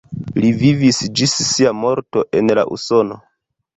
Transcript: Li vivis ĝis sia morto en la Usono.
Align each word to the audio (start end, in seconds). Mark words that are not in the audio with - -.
Li 0.43 0.47
vivis 0.61 1.01
ĝis 1.21 1.35
sia 1.49 1.75
morto 1.83 2.25
en 2.41 2.51
la 2.61 2.65
Usono. 2.79 3.19